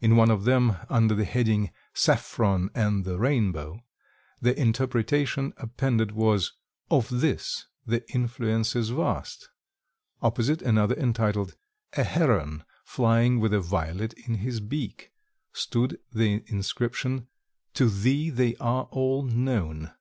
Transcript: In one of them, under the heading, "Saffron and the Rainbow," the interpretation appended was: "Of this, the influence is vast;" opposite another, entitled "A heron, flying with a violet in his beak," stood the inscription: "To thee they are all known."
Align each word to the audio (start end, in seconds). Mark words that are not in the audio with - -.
In 0.00 0.16
one 0.16 0.28
of 0.28 0.42
them, 0.42 0.74
under 0.90 1.14
the 1.14 1.24
heading, 1.24 1.70
"Saffron 1.94 2.68
and 2.74 3.04
the 3.04 3.16
Rainbow," 3.16 3.84
the 4.40 4.58
interpretation 4.60 5.52
appended 5.56 6.10
was: 6.10 6.52
"Of 6.90 7.08
this, 7.20 7.66
the 7.86 8.02
influence 8.12 8.74
is 8.74 8.88
vast;" 8.88 9.50
opposite 10.20 10.62
another, 10.62 10.96
entitled 10.96 11.54
"A 11.92 12.02
heron, 12.02 12.64
flying 12.84 13.38
with 13.38 13.54
a 13.54 13.60
violet 13.60 14.14
in 14.14 14.38
his 14.38 14.58
beak," 14.58 15.12
stood 15.52 16.00
the 16.12 16.42
inscription: 16.48 17.28
"To 17.74 17.88
thee 17.88 18.30
they 18.30 18.56
are 18.56 18.88
all 18.90 19.22
known." 19.22 19.92